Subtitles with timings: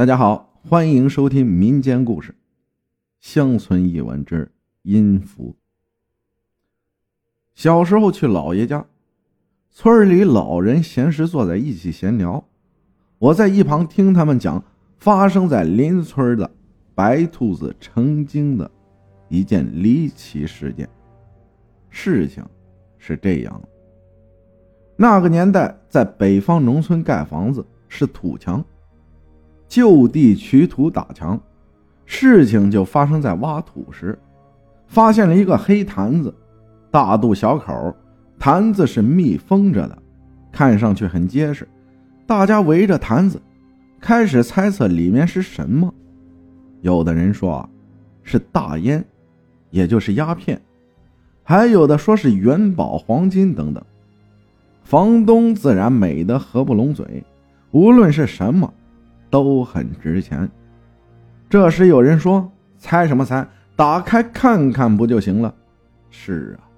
[0.00, 2.32] 大家好，欢迎收听民间故事
[3.20, 5.50] 《乡村异闻之阴符》。
[7.52, 8.82] 小时候去姥爷家，
[9.68, 12.42] 村里老人闲时坐在一起闲聊，
[13.18, 14.64] 我在一旁听他们讲
[14.96, 16.50] 发生在邻村的
[16.94, 18.70] 白兔子成精的
[19.28, 20.88] 一件离奇事件。
[21.90, 22.42] 事情
[22.96, 23.68] 是这样的：
[24.96, 28.64] 那个年代，在北方农村盖房子是土墙。
[29.70, 31.40] 就地取土打墙，
[32.04, 34.18] 事情就发生在挖土时，
[34.88, 36.34] 发现了一个黑坛子，
[36.90, 37.94] 大肚小口，
[38.36, 39.96] 坛子是密封着的，
[40.50, 41.66] 看上去很结实。
[42.26, 43.40] 大家围着坛子，
[44.00, 45.94] 开始猜测里面是什么。
[46.80, 47.68] 有的人说，
[48.24, 49.04] 是大烟，
[49.70, 50.58] 也就是鸦片；
[51.44, 53.80] 还有的说是元宝、黄金等等。
[54.82, 57.22] 房东自然美得合不拢嘴，
[57.70, 58.74] 无论是什么。
[59.30, 60.50] 都很值钱。
[61.48, 63.46] 这时有人说：“猜什么猜？
[63.74, 65.54] 打开看看不就行了？”
[66.10, 66.68] 是啊，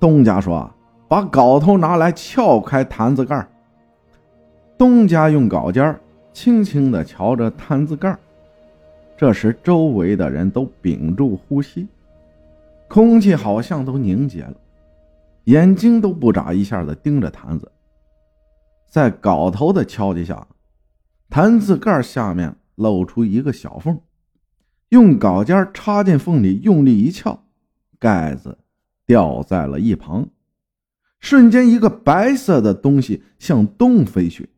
[0.00, 0.70] 东家说
[1.08, 3.46] ：“把镐头拿来，撬开坛子盖。”
[4.78, 5.98] 东家用镐尖
[6.32, 8.16] 轻轻地敲着坛子盖。
[9.16, 11.88] 这时周围的人都屏住呼吸，
[12.88, 14.54] 空气好像都凝结了，
[15.44, 17.70] 眼睛都不眨一下的盯着坛子。
[18.88, 20.46] 在镐头的敲击下。
[21.30, 24.00] 坛子盖下面露出一个小缝，
[24.88, 27.44] 用镐尖插进缝里，用力一撬，
[27.98, 28.58] 盖子
[29.06, 30.28] 掉在了一旁。
[31.20, 34.48] 瞬间，一个白色的东西向东飞去，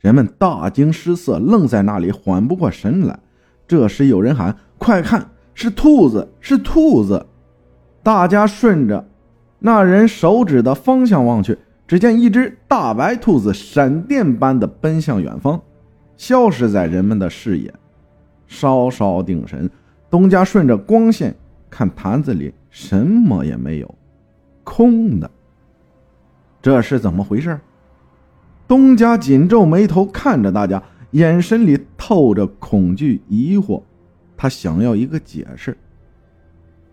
[0.00, 3.20] 人们大惊失色，愣在那里，缓不过神来。
[3.68, 6.32] 这时，有人喊：“快看，是兔子！
[6.40, 7.26] 是兔子！”
[8.02, 9.08] 大家顺着
[9.58, 15.62] 那人手指的方向望去，只见一只大白兔子闪电般的奔向远方。
[16.20, 17.72] 消失在人们的视野。
[18.46, 19.70] 稍稍定神，
[20.10, 21.34] 东家顺着光线
[21.70, 23.94] 看，坛子里什么也没有，
[24.62, 25.30] 空的。
[26.60, 27.58] 这是怎么回事？
[28.68, 30.82] 东家紧皱眉头看着大家，
[31.12, 33.80] 眼神里透着恐惧、疑惑。
[34.36, 35.74] 他想要一个解释。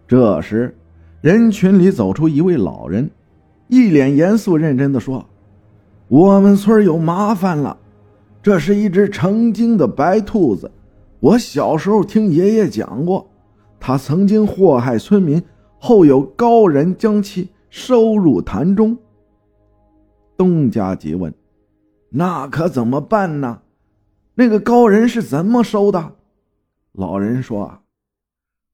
[0.08, 0.74] 这时，
[1.20, 3.10] 人群里走出一位老人，
[3.68, 5.28] 一脸严肃认真的说
[6.08, 7.76] ：“我们村有麻烦了。”
[8.48, 10.72] 这是一只成精的白兔子，
[11.20, 13.30] 我小时候听爷爷讲过，
[13.78, 15.44] 他曾经祸害村民，
[15.78, 18.98] 后有高人将其收入坛中。
[20.38, 21.34] 东家急问
[22.08, 23.64] ：“那可怎么办呢？
[24.36, 26.14] 那个高人是怎么收的？”
[26.96, 27.80] 老人说：“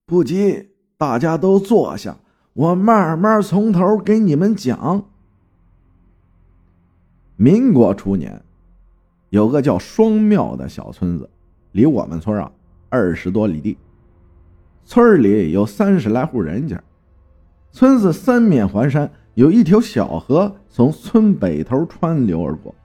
[0.05, 0.69] 不急，
[0.99, 2.19] 大家都坐下，
[2.53, 5.05] 我慢慢从头给你们讲。”
[7.37, 8.39] 民国初年。
[9.33, 11.27] 有个叫双庙的小村子，
[11.71, 12.51] 离我们村啊
[12.87, 13.75] 二十多里地。
[14.85, 16.79] 村里有三十来户人家，
[17.71, 22.75] 村子三面环山，有一条小河从村北头穿流而过。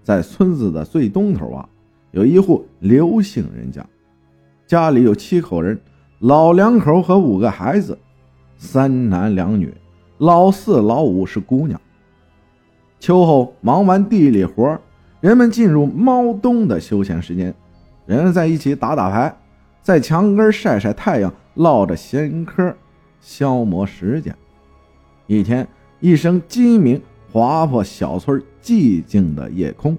[0.00, 1.68] 在村子的最东头啊，
[2.12, 3.84] 有一户刘姓人家，
[4.68, 5.76] 家里有七口人，
[6.20, 7.98] 老两口和五个孩子，
[8.56, 9.74] 三男两女，
[10.18, 11.80] 老四老五是姑娘。
[13.00, 14.78] 秋后忙完地里活
[15.24, 17.54] 人们进入猫冬的休闲时间，
[18.04, 19.34] 人们在一起打打牌，
[19.80, 22.76] 在墙根晒晒太阳，唠着闲嗑，
[23.22, 24.36] 消磨时间。
[25.26, 25.66] 一天，
[25.98, 27.00] 一声鸡鸣
[27.32, 29.96] 划破小村寂静的夜空，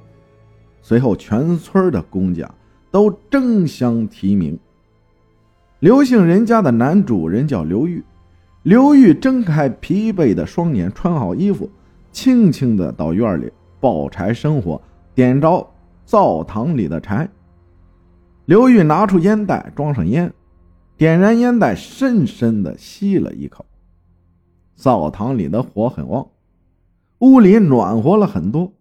[0.84, 2.47] 随后全村的公家
[2.91, 4.56] 都争相提名。
[5.80, 8.03] 刘姓人家的男主人叫刘玉，
[8.62, 11.68] 刘玉睁开疲惫的双眼，穿好衣服，
[12.12, 14.80] 轻轻的到院里抱柴生火。
[15.16, 15.66] 点着
[16.03, 17.30] 灶堂里的柴，
[18.44, 20.31] 刘玉拿出烟袋装上烟，
[20.98, 23.66] 点燃烟袋，深深的吸了一口。
[24.76, 26.28] 灶堂里的火很旺，
[27.20, 28.74] 屋里暖和了很多。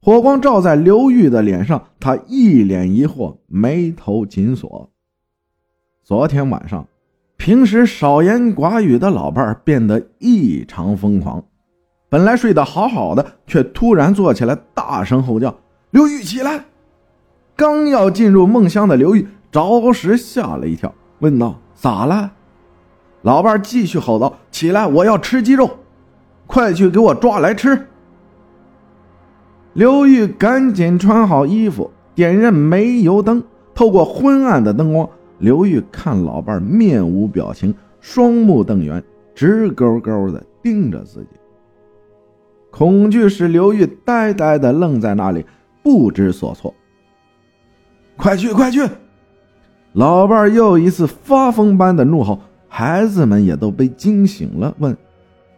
[0.00, 4.90] 火光照在刘玉的脸上，他一脸疑惑，眉头紧锁。
[6.02, 6.88] 昨天晚上，
[7.36, 11.44] 平时少言寡语的老伴变得异常疯狂。
[12.12, 15.56] 本来睡得好好的，却突然坐起来，大声吼叫
[15.92, 16.66] ：“刘玉，起来！”
[17.56, 22.32] 刚要进入梦乡的刘玉着实吓了一跳，问道：“咋了？”
[23.22, 25.70] 老伴继续吼道：“起来，我要吃鸡肉，
[26.46, 27.86] 快去给我抓来吃！”
[29.72, 33.42] 刘玉赶紧穿好衣服，点燃煤油灯，
[33.74, 35.08] 透过昏暗的灯光，
[35.38, 39.02] 刘玉看老伴面无表情，双目瞪圆，
[39.34, 41.28] 直勾勾的盯着自己。
[42.72, 45.44] 恐惧使刘玉呆呆的愣在那里，
[45.82, 46.74] 不知所措。
[48.16, 48.80] 快去，快去！
[49.92, 54.96] 老伴又一次发疯般的怒吼，孩子们也都被惊醒了，问：“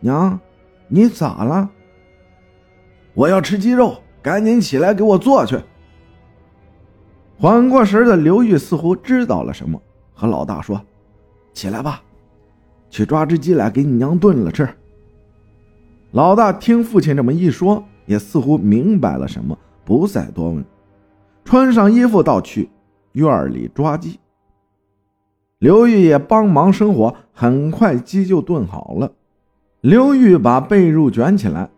[0.01, 0.39] 娘，
[0.89, 1.71] 你咋了
[3.15, 5.57] ？”“我要吃鸡肉，赶紧起来给我做去。”
[7.39, 9.81] 缓过神的刘玉似乎知道了什么，
[10.15, 10.81] 和老大说
[11.55, 12.03] ：“起来吧，
[12.91, 14.69] 去抓只鸡来给你娘炖了吃。”
[16.15, 20.65] 老大听父亲这么一说，也似乎明白了什么，不再多问，
[21.45, 22.71] 穿上衣服到去
[23.15, 24.21] 院里抓鸡。
[25.59, 29.11] 刘玉也帮忙生火，很快鸡就炖好了。
[29.81, 31.69] 刘玉把被褥卷起来，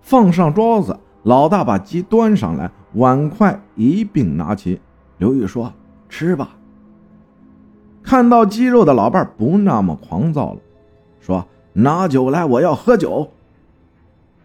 [0.00, 0.98] 放上桌子。
[1.24, 4.80] 老大把鸡端上来，碗筷一并拿起。
[5.18, 5.70] 刘玉说
[6.08, 6.56] ：“吃吧。”
[8.02, 10.60] 看到鸡肉的老伴不那么狂躁了，
[11.20, 13.28] 说：“拿酒来，我要喝酒。”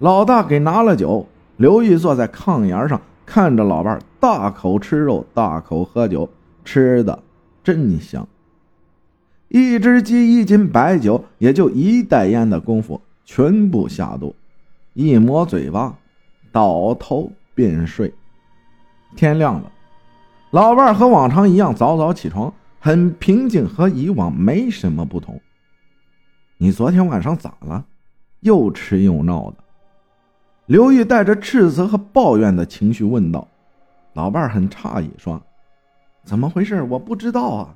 [0.04, 1.26] 老大给拿了酒。
[1.56, 6.30] 刘玉坐在炕沿上，看着老伴大口吃肉，大口喝酒，
[6.66, 7.24] 吃的
[7.64, 8.28] 真香。
[9.48, 14.36] 一只鸡，一斤白酒，也就一袋烟的功夫，全部下肚，
[14.94, 15.96] 一抹嘴巴，
[16.52, 18.14] 倒头便睡。
[19.16, 19.72] 天亮了，
[20.52, 25.40] 老伴和往常一样早早起床，很平静，和以往没什么不同。
[26.58, 27.86] 你昨天晚上咋了？
[28.42, 29.64] 又吃又闹的。
[30.66, 33.48] 刘玉带着斥责和抱怨的情绪问道。
[34.14, 35.42] 老伴很诧异，说
[36.24, 36.82] ：“怎么回事？
[36.84, 37.76] 我不知道啊。”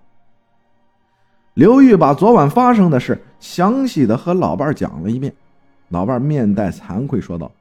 [1.56, 5.34] 刘玉把昨晚发生的事详细的和老伴讲了一遍，
[5.90, 7.52] 老伴面带惭愧说道：“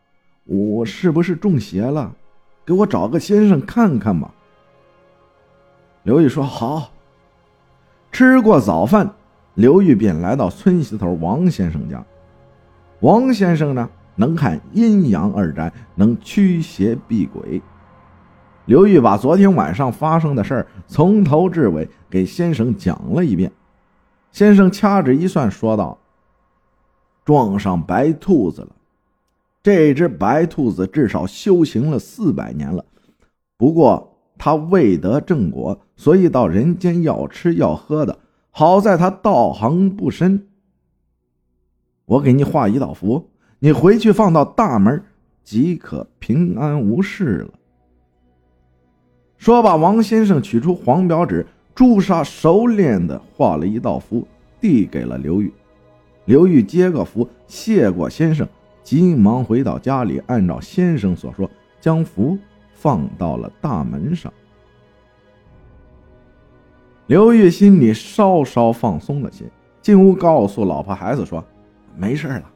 [0.45, 2.15] 我是不是中邪了？
[2.67, 4.33] 给我找个先生看看吧。”
[6.05, 6.91] 刘玉说：“好。”
[8.13, 9.11] 吃过早饭，
[9.55, 12.05] 刘玉便来到村西头王先生家。
[13.01, 17.63] 王先生呢，能看阴阳二宅，能驱邪避鬼。
[18.65, 23.53] 刘玉把昨天晚上发生的事儿从头至尾给先生讲了一遍。
[24.33, 25.99] 先生掐指一算，说道
[27.25, 28.69] ：“撞上白兔子了。
[29.63, 32.85] 这只白兔子至少修行了四百年了，
[33.57, 38.19] 不过它未得正果，所以到人间要吃要喝的。
[38.51, 40.49] 好在它道行不深。
[42.05, 45.03] 我给你画一道符，你回去放到大门，
[45.43, 47.55] 即可平安无事了。”
[49.39, 51.47] 说罢，王先生取出黄表纸。
[51.75, 54.27] 朱砂熟练的画了一道符，
[54.59, 55.53] 递给了刘玉。
[56.25, 58.49] 刘玉接过符，谢过先生，
[58.83, 62.39] 急忙回到家里，按照先生所说，将符
[62.73, 64.33] 放到了大门上。
[67.09, 69.45] 刘玉心里稍稍放松了些，
[69.83, 71.45] 进屋告诉老婆孩子说
[71.95, 72.51] ：“没事了。”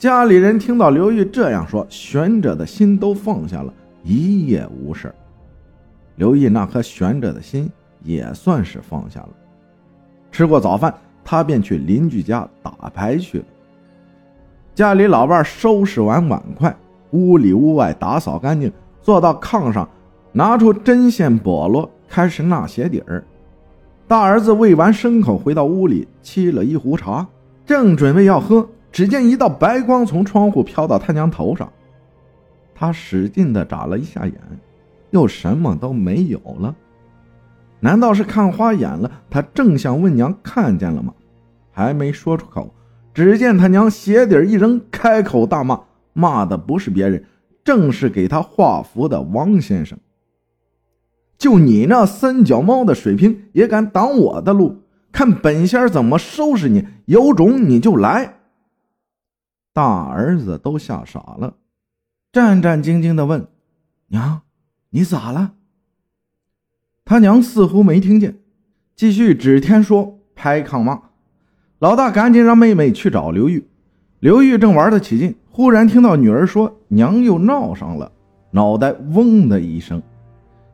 [0.00, 3.70] 家里人听到刘玉这样说，悬着的心都放下了，
[4.02, 5.14] 一夜无事。
[6.16, 7.70] 刘毅那颗悬着的心
[8.02, 9.28] 也算是放下了。
[10.32, 13.44] 吃过早饭，他便去邻居家打牌去了。
[14.74, 16.74] 家里老伴收拾完碗筷，
[17.10, 19.86] 屋里屋外打扫干净，坐到炕上，
[20.32, 23.22] 拿出针线笸箩，开始纳鞋底儿。
[24.08, 27.26] 大儿子喂完牲口，回到屋里沏了一壶茶，
[27.66, 31.72] 正准备要喝，只见一道白光从窗户飘到他娘头上，
[32.74, 34.34] 他使劲的眨了一下眼。
[35.10, 36.74] 又什么都没有了，
[37.80, 39.10] 难道是看花眼了？
[39.28, 41.12] 他正想问娘看见了吗？
[41.72, 42.72] 还没说出口，
[43.12, 45.80] 只见他娘鞋底一扔，开口大骂，
[46.12, 47.24] 骂的不是别人，
[47.64, 49.98] 正是给他画符的王先生。
[51.38, 54.82] 就你那三脚猫的水平，也敢挡我的路？
[55.10, 56.86] 看本仙怎么收拾你！
[57.06, 58.34] 有种你就来！
[59.72, 61.54] 大儿子都吓傻了，
[62.32, 63.46] 战战兢兢的问
[64.08, 64.42] 娘。
[64.90, 65.52] 你咋了？
[67.04, 68.40] 他娘似乎没听见，
[68.96, 71.00] 继续指天说，拍炕骂。
[71.78, 73.68] 老大赶紧让妹妹去找刘玉。
[74.18, 78.10] 刘玉正玩得起劲，忽然听到女儿说娘又闹上了，
[78.50, 80.02] 脑袋嗡的一声，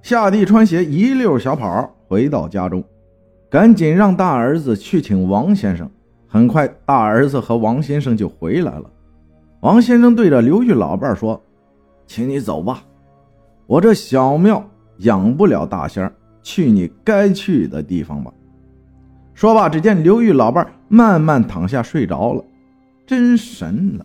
[0.02, 2.82] 下地穿鞋，一溜小跑回到家中，
[3.50, 5.90] 赶紧让大儿子去请王先生。
[6.36, 8.84] 很快，大儿子和王先生就回来了。
[9.60, 11.42] 王先生对着刘玉老伴说
[12.06, 12.84] ：“请你走吧。”
[13.66, 14.62] 我这小庙
[14.98, 16.12] 养不了大仙
[16.42, 18.30] 去你该去的地方吧。
[19.32, 22.44] 说罢，只见刘玉老伴慢慢躺下睡着了，
[23.06, 24.04] 真神了。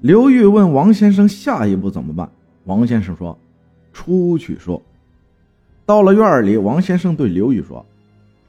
[0.00, 2.26] 刘玉问王先生下一步怎么办？
[2.64, 3.38] 王先生说
[3.92, 4.80] ：“出去说。”
[5.84, 7.84] 到了院里，王先生对刘玉说：“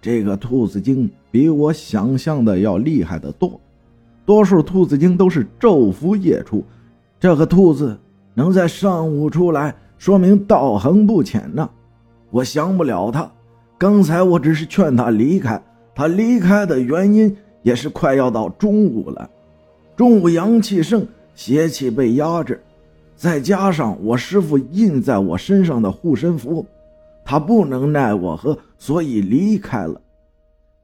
[0.03, 3.57] 这个兔子精比我想象的要厉害得多，
[4.25, 6.61] 多数兔子精都是昼伏夜出，
[7.21, 7.97] 这个兔子
[8.33, 11.69] 能在上午出来。”说明道行不浅呢，
[12.29, 13.31] 我降不了他。
[13.77, 15.63] 刚才我只是劝他离开，
[15.95, 19.29] 他离开的原因也是快要到中午了。
[19.95, 22.61] 中午阳气盛，邪气被压制，
[23.15, 26.65] 再加上我师傅印在我身上的护身符，
[27.23, 30.01] 他不能奈我何，所以离开了。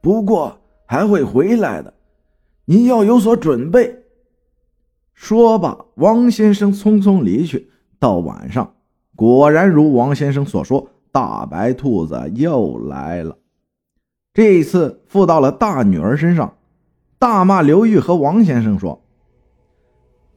[0.00, 1.92] 不过还会回来的，
[2.64, 3.94] 你要有所准备。
[5.12, 7.68] 说罢，王先生匆匆离去。
[7.98, 8.72] 到晚上，
[9.14, 13.36] 果然如王先生所说，大白兔子又来了。
[14.32, 16.56] 这一次附到了大女儿身上，
[17.18, 19.02] 大骂刘玉和王先生说：“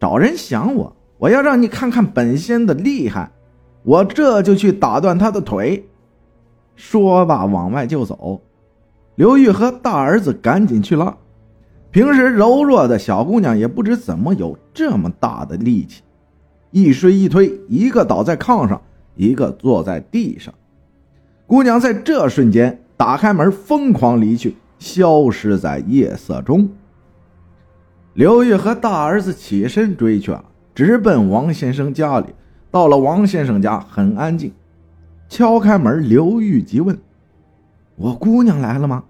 [0.01, 3.31] 找人想我，我要让你看看本仙的厉害，
[3.83, 5.87] 我这就去打断他的腿。”
[6.75, 8.41] 说罢往外就走。
[9.15, 11.15] 刘玉和大儿子赶紧去拉。
[11.91, 16.01] 平时柔弱的小姑娘也不知怎么有这么大的力气，
[16.71, 18.81] 一摔一推，一个倒在炕上，
[19.15, 20.51] 一个坐在地上。
[21.45, 26.67] 姑娘在这瞬间打开门，疯狂离去，消失在夜色中。
[28.15, 30.35] 刘玉和大儿子起身追去，
[30.73, 32.27] 直奔王先生家里。
[32.71, 34.51] 到了王先生家，很安静。
[35.33, 36.95] 敲开门，刘玉急问
[37.97, 39.03] ：“我姑娘来了吗？”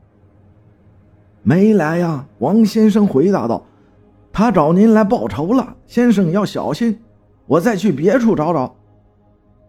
[1.44, 3.66] 没来呀，王先生回答道
[4.32, 6.98] ：“他找您来报仇了，先生要小心。
[7.46, 8.74] 我再去别处找找。”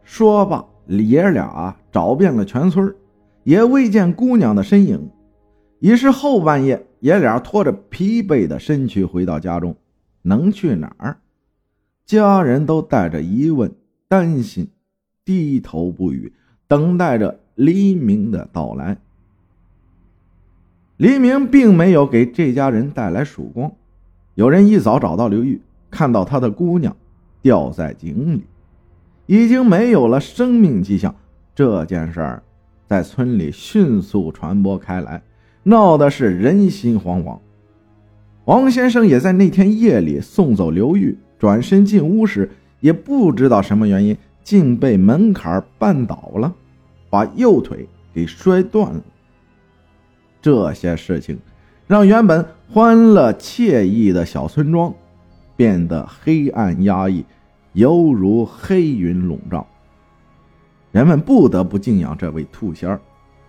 [0.04, 2.94] 说罢，爷俩找遍了全村，
[3.42, 5.10] 也未见姑娘的身影。
[5.80, 9.74] 已是后半夜，爷俩拖着疲惫的身躯回到家中，
[10.22, 11.16] 能去哪儿？
[12.06, 13.74] 家人都带着疑问、
[14.06, 14.68] 担心，
[15.24, 16.32] 低头不语，
[16.68, 18.96] 等待着黎明的到来。
[20.96, 23.72] 黎明并没有给这家人带来曙光。
[24.34, 26.96] 有人一早找到刘玉，看到他的姑娘
[27.42, 28.44] 掉在井里，
[29.26, 31.14] 已经没有了生命迹象。
[31.54, 32.42] 这件事儿
[32.86, 35.22] 在村里迅速传播开来，
[35.62, 37.38] 闹的是人心惶惶。
[38.44, 46.54] 王先生也在那天夜里送走刘玉，转身进屋时，也不知道什么原因，竟被门槛绊倒了，
[47.10, 49.00] 把右腿给摔断了。
[50.42, 51.38] 这些事情
[51.86, 54.92] 让原本欢乐惬意的小村庄
[55.56, 57.24] 变得黑暗压抑，
[57.72, 59.66] 犹如黑云笼罩。
[60.92, 63.00] 人们不得不敬仰这位兔仙儿，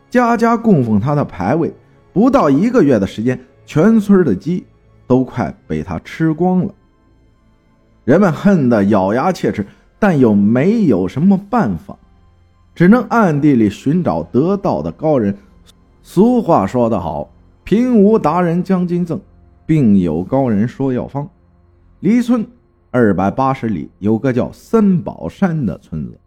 [0.10, 1.72] 家家供奉他的牌位。
[2.14, 4.66] 不到一个月的时间，全村的鸡
[5.06, 6.74] 都快被他吃光了。
[8.06, 11.98] 人们恨得咬牙切齿，但又没有什么办法，
[12.74, 15.36] 只能暗地里寻找得道的高人。
[16.02, 17.32] 俗话说得好，
[17.64, 19.20] 贫无达人将金赠，
[19.66, 21.28] 病有高人说药方。
[22.02, 22.46] 离村
[22.92, 26.20] 二百八十里有个叫三宝山的村子，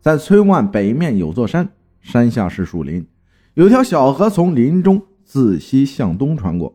[0.00, 1.68] 在村外北面有座山，
[2.00, 3.06] 山下是树林，
[3.54, 6.74] 有条小河从林中自西向东穿过。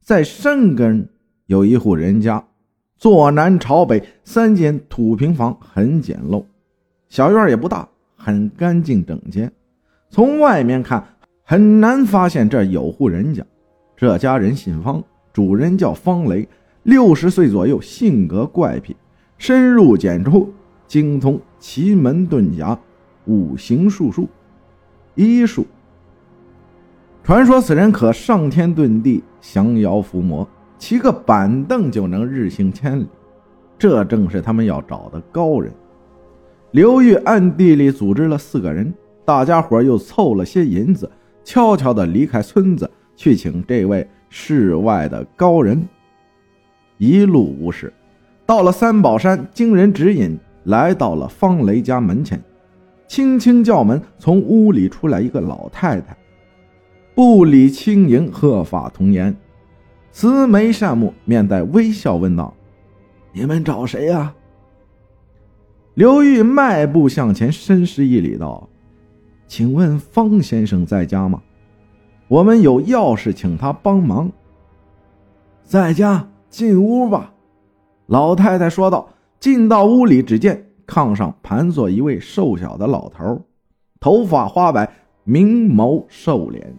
[0.00, 1.08] 在山根
[1.46, 2.44] 有一户人家，
[3.02, 6.44] 坐南朝北，三间土平房，很简陋，
[7.08, 9.50] 小院也不大，很干净整洁。
[10.08, 11.04] 从外面看。
[11.42, 13.44] 很难发现这有户人家，
[13.96, 16.48] 这家人姓方，主人叫方雷，
[16.84, 18.96] 六十岁左右，性格怪癖，
[19.36, 20.54] 深入简出，
[20.86, 22.78] 精通奇门遁甲、
[23.26, 24.28] 五行术数、
[25.16, 25.66] 医术。
[27.24, 30.48] 传说此人可上天遁地、降妖伏魔，
[30.82, 33.06] 骑个板凳就能日行千里。
[33.78, 35.72] 这正是他们要找的高人。
[36.72, 38.92] 刘玉暗地里组织了四个人，
[39.24, 41.08] 大家伙又凑了些银子。
[41.44, 45.80] 悄悄地离开村子，去请这位世外的高人。
[46.98, 47.92] 一路无事，
[48.44, 52.42] 到了三宝山，经人指引，来到了方雷家门前，
[53.06, 56.16] 轻轻叫门，从屋里出来一个老太太，
[57.14, 59.32] 步履轻盈，鹤发童颜，
[60.12, 62.54] 慈眉善目，面带微笑，问道
[63.32, 64.34] ：“你们找谁呀？”
[65.94, 68.68] 刘玉迈步向前，深施一礼，道。
[69.48, 71.42] 请问方先生在家吗？
[72.28, 74.30] 我们有要事，请他帮忙。
[75.64, 77.32] 在家，进屋吧。”
[78.06, 79.08] 老太太说道。
[79.40, 83.42] 进到屋里，只见炕上盘坐一位瘦小的老头，
[83.98, 84.88] 头发花白，
[85.24, 86.72] 明眸瘦脸，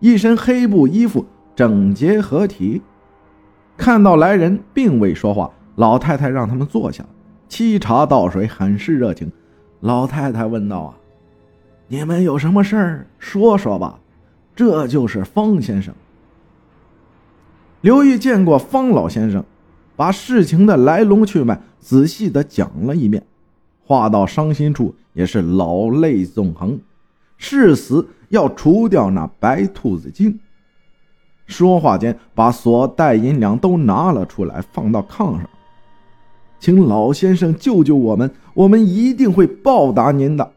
[0.00, 1.24] 一身黑布衣服，
[1.56, 2.80] 整洁合体。
[3.76, 5.50] 看到来人，并未说话。
[5.74, 7.04] 老太太让他们坐下，
[7.48, 9.32] 沏茶倒水，很是热情。
[9.80, 10.98] 老太太问道：“啊。”
[11.88, 14.00] 你们有什么事儿说说吧，
[14.54, 15.94] 这就是方先生。
[17.82, 19.44] 刘玉见过方老先生，
[19.94, 23.22] 把事情的来龙去脉仔细的讲了一遍，
[23.84, 26.80] 话到伤心处也是老泪纵横。
[27.36, 30.40] 誓死要除掉那白兔子精。
[31.46, 35.48] 说话间，把所带银两都拿了出来，放到炕上，
[36.58, 40.52] 请老先生救救我们，我们一定会报答您的。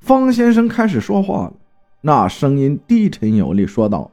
[0.00, 1.52] 方先生开始说话了，
[2.02, 4.10] 那声音低沉有力，说道：“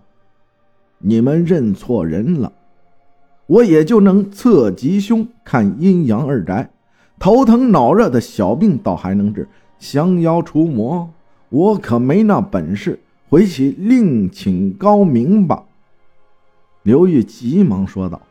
[1.00, 2.52] 你们认错人了，
[3.46, 6.72] 我也就能测吉凶、看阴阳二宅，
[7.20, 9.48] 头疼脑热的小病倒还能治，
[9.78, 11.12] 降妖除魔，
[11.50, 13.00] 我可没那本事。”
[13.36, 15.66] 回去另请高明吧。
[16.84, 18.22] 刘玉急忙说道：“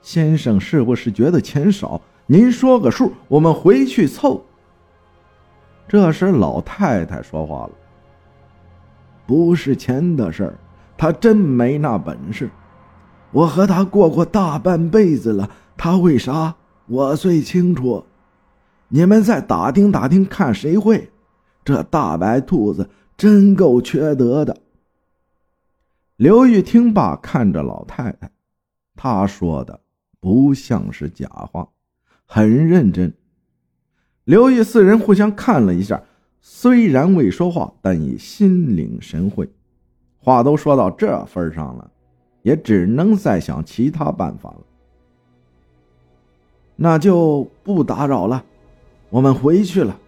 [0.00, 2.00] 先生是不是觉得钱少？
[2.26, 4.44] 您说个数，我们回去凑。”
[5.88, 7.70] 这时老太太说话了
[9.26, 10.54] ：“不是钱的事儿，
[10.96, 12.48] 他真没那本事。
[13.32, 16.54] 我和他过过大半辈子了，他为啥
[16.86, 18.04] 我最清楚。
[18.86, 21.10] 你们再打听打听，看谁会。
[21.64, 24.56] 这大白兔子。”真够缺德的。
[26.16, 28.30] 刘玉听罢，看着老太太，
[28.94, 29.80] 她说的
[30.20, 31.68] 不像是假话，
[32.26, 33.12] 很认真。
[34.24, 36.00] 刘玉四人互相看了一下，
[36.40, 39.48] 虽然未说话，但已心领神会。
[40.18, 41.90] 话都说到这份上了，
[42.42, 44.60] 也只能再想其他办法了。
[46.76, 48.44] 那就不打扰了，
[49.10, 49.98] 我们回去了。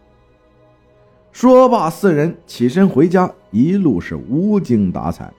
[1.35, 5.33] 说罢，四人起身回家，一路是无精打采。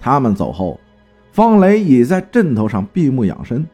[0.00, 0.80] 他们走后，
[1.32, 3.64] 方雷已在枕头上闭目养神。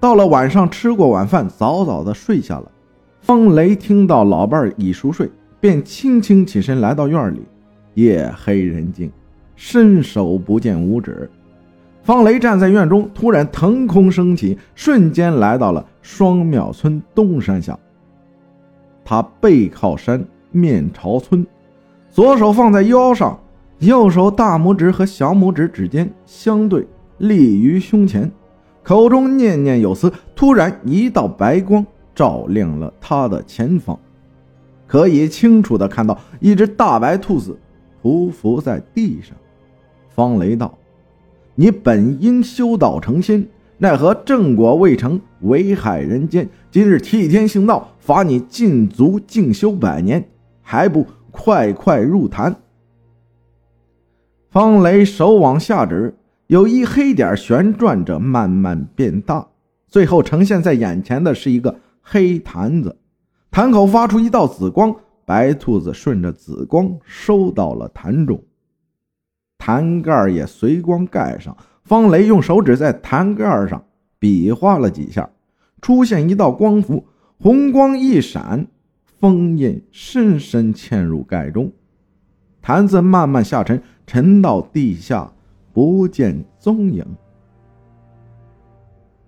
[0.00, 2.72] 到了晚上，吃过晚饭，早早的睡下了。
[3.20, 7.42] 方雷听到老伴已熟睡，便轻轻起身来到院里。
[7.92, 9.12] 夜黑人静，
[9.56, 11.30] 伸手不见五指。
[12.02, 17.78] 方雷站在院中，突然腾空升起，瞬间来到了双庙村东山下。
[19.04, 20.24] 他背靠山。
[20.52, 21.46] 面朝村，
[22.10, 23.38] 左手放在腰上，
[23.78, 26.86] 右手大拇指和小拇指指尖相对
[27.18, 28.30] 立于胸前，
[28.82, 30.12] 口中念念有词。
[30.34, 31.84] 突然，一道白光
[32.14, 33.98] 照亮了他的前方，
[34.86, 37.58] 可以清楚的看到一只大白兔子
[38.02, 39.36] 匍匐在地上。
[40.08, 40.76] 方雷道
[41.54, 43.46] ：“你本应修道成仙，
[43.78, 46.48] 奈何正果未成，危害人间。
[46.70, 50.26] 今日替天行道，罚你禁足静修百年。”
[50.70, 52.54] 还不快快入坛！
[54.50, 56.14] 方雷手往下指，
[56.46, 59.44] 有一黑点旋转着，慢慢变大，
[59.88, 62.96] 最后呈现在眼前的是一个黑坛子，
[63.50, 68.40] 坛口发出一道紫光，白兔子顺着紫光收到了坛中，
[69.58, 71.56] 坛盖也随光盖上。
[71.82, 73.84] 方雷用手指在坛盖上
[74.20, 75.28] 比划了几下，
[75.82, 77.04] 出现一道光符，
[77.40, 78.68] 红光一闪。
[79.20, 81.70] 封印深深嵌入盖中，
[82.62, 85.30] 坛子慢慢下沉，沉到地下，
[85.74, 87.04] 不见踪影。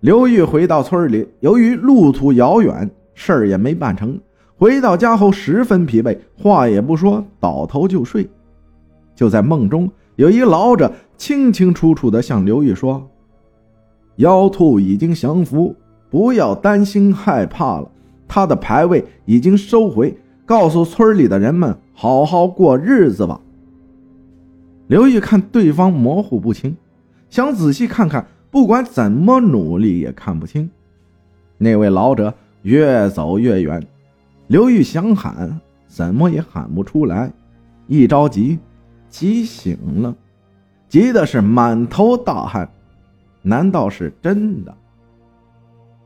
[0.00, 4.18] 刘玉回到村里，由于路途遥远，事儿也没办成。
[4.56, 8.26] 回到家后十分疲惫，话也不说，倒头就睡。
[9.14, 13.10] 就在梦中，有一老者清清楚楚地向刘玉说
[14.16, 15.76] ：“妖兔已经降服，
[16.08, 17.90] 不要担心害怕了。”
[18.34, 20.16] 他的牌位已经收回，
[20.46, 23.38] 告诉村里的人们好好过日子吧。
[24.86, 26.74] 刘玉看对方模糊不清，
[27.28, 30.70] 想仔细看看，不管怎么努力也看不清。
[31.58, 33.86] 那位老者越走越远，
[34.46, 37.30] 刘玉想喊，怎么也喊不出来。
[37.86, 38.58] 一着急，
[39.10, 40.16] 急醒了，
[40.88, 42.66] 急的是满头大汗。
[43.42, 44.74] 难道是真的？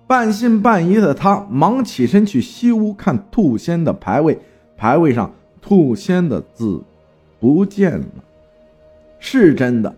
[0.06, 4.38] 半信半疑的他忙起身去西屋看兔仙的牌位，
[4.76, 6.82] 牌位上兔仙的字
[7.40, 8.06] 不见了，
[9.18, 9.94] 是真的。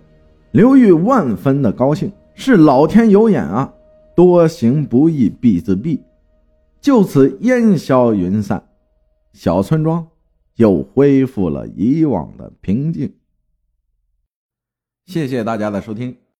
[0.52, 3.74] 刘玉万分的高兴，是老天有眼啊！
[4.16, 6.00] 多行不义必自毙，
[6.80, 8.66] 就此烟消云散，
[9.32, 10.08] 小村庄
[10.56, 13.12] 又恢复了以往的平静。
[15.06, 16.16] 谢谢大家的收听。